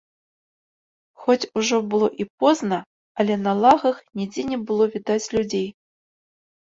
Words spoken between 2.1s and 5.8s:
і позна, але на лагах нідзе не было відаць людзей.